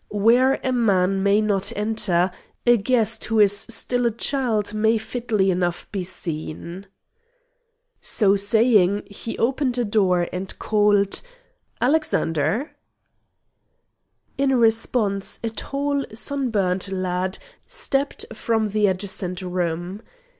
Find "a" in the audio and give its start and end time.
0.63-0.71, 2.65-2.75, 4.07-4.09, 9.77-9.85, 15.43-15.51